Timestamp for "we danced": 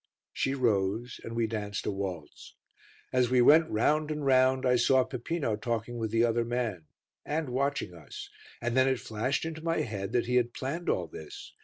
1.35-1.85